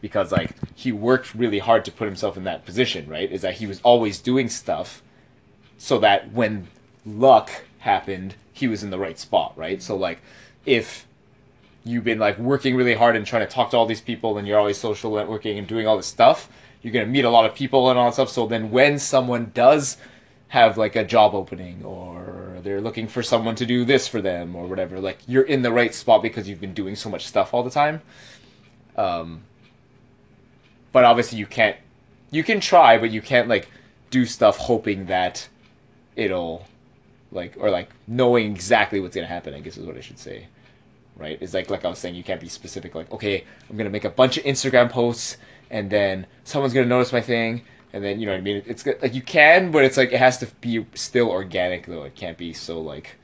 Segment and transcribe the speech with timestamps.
[0.00, 3.30] because like he worked really hard to put himself in that position, right?
[3.30, 5.02] Is that he was always doing stuff
[5.76, 6.68] so that when
[7.04, 9.82] luck happened, he was in the right spot, right?
[9.82, 10.20] So like
[10.66, 11.06] if
[11.84, 14.46] you've been like working really hard and trying to talk to all these people and
[14.46, 16.48] you're always social networking and doing all this stuff,
[16.82, 18.28] you're gonna meet a lot of people and all that stuff.
[18.28, 19.96] So then when someone does
[20.48, 24.56] have like a job opening or they're looking for someone to do this for them
[24.56, 27.54] or whatever, like you're in the right spot because you've been doing so much stuff
[27.54, 28.02] all the time.
[28.96, 29.42] Um,
[30.92, 31.76] but obviously you can't
[32.30, 33.68] you can try but you can't like
[34.10, 35.48] do stuff hoping that
[36.16, 36.66] it'll
[37.30, 40.46] like or like knowing exactly what's gonna happen i guess is what i should say
[41.16, 41.38] right?
[41.40, 44.04] It's like like i was saying you can't be specific like okay i'm gonna make
[44.04, 45.36] a bunch of instagram posts
[45.70, 47.62] and then someone's gonna notice my thing
[47.92, 48.62] and then you know what i mean?
[48.66, 52.04] It's like you can but it's like it has to be still organic though.
[52.04, 53.16] It can't be so like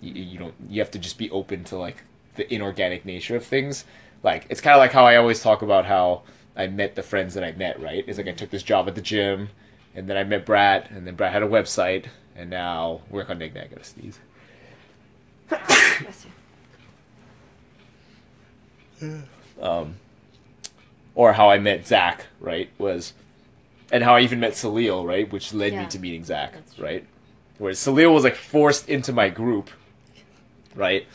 [0.00, 2.04] you, you don't you have to just be open to like
[2.36, 3.84] the inorganic nature of things.
[4.22, 6.22] Like it's kind of like how i always talk about how
[6.56, 8.04] I met the friends that I met, right?
[8.06, 9.50] It's like I took this job at the gym,
[9.94, 12.06] and then I met Brad, and then Brad had a website,
[12.36, 13.56] and now work on Nick.
[13.56, 14.18] I gotta sneeze.
[19.60, 19.96] um,
[21.14, 22.70] or how I met Zach, right?
[22.78, 23.12] Was,
[23.90, 25.30] and how I even met Salil, right?
[25.30, 27.04] Which led Yeah, me to meeting Zach, right?
[27.58, 29.70] Whereas Salil was like forced into my group,
[30.74, 31.06] right?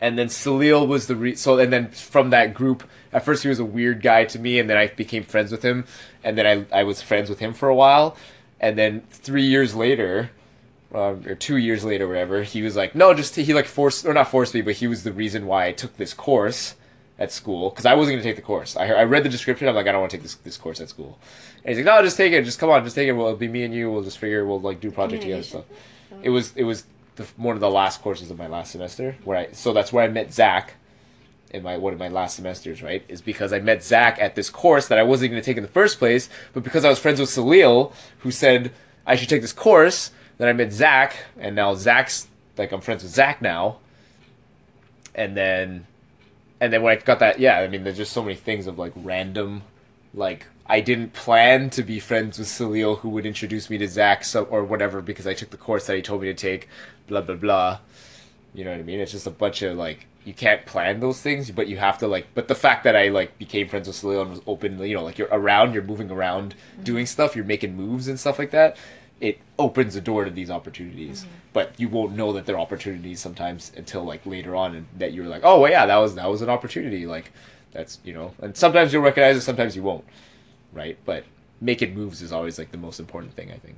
[0.00, 3.48] And then Salil was the re- so, and then from that group, at first he
[3.48, 5.86] was a weird guy to me, and then I became friends with him,
[6.22, 8.16] and then I I was friends with him for a while,
[8.60, 10.30] and then three years later,
[10.94, 14.12] um, or two years later, whatever, he was like, no, just he like forced or
[14.12, 16.74] not forced me, but he was the reason why I took this course
[17.18, 18.76] at school because I wasn't gonna take the course.
[18.76, 19.66] I I read the description.
[19.66, 21.18] I'm like, I don't want to take this this course at school.
[21.64, 22.44] And he's like, no, just take it.
[22.44, 23.12] Just come on, just take it.
[23.12, 23.90] Well, it'll be me and you.
[23.90, 24.44] We'll just figure.
[24.44, 25.64] We'll like do project together and stuff.
[26.22, 26.84] It was it was
[27.16, 30.04] the, one of the last courses of my last semester where I so that's where
[30.04, 30.74] I met Zach
[31.50, 33.04] in my one of my last semesters, right?
[33.08, 35.62] Is because I met Zach at this course that I wasn't going to take in
[35.62, 38.72] the first place, but because I was friends with Salil, who said
[39.06, 43.02] I should take this course, then I met Zach, and now Zach's like I'm friends
[43.02, 43.78] with Zach now,
[45.14, 45.86] and then
[46.60, 48.78] and then when I got that, yeah, I mean, there's just so many things of
[48.78, 49.62] like random,
[50.16, 54.24] like I didn't plan to be friends with Salil, who would introduce me to Zach,
[54.24, 56.68] so or whatever, because I took the course that he told me to take,
[57.06, 57.78] blah blah blah.
[58.54, 58.98] You know what I mean?
[58.98, 62.08] It's just a bunch of like you can't plan those things, but you have to
[62.08, 62.26] like.
[62.34, 65.04] But the fact that I like became friends with Salil and was open, you know,
[65.04, 66.82] like you're around, you're moving around, mm-hmm.
[66.82, 68.76] doing stuff, you're making moves and stuff like that.
[69.20, 71.30] It opens the door to these opportunities, mm-hmm.
[71.52, 75.26] but you won't know that they're opportunities sometimes until like later on, and that you're
[75.26, 77.06] like, oh well, yeah, that was that was an opportunity.
[77.06, 77.30] Like
[77.76, 80.04] that's you know, and sometimes you'll recognize it, sometimes you won't,
[80.72, 80.98] right?
[81.04, 81.24] But
[81.60, 83.76] making moves is always like the most important thing, I think.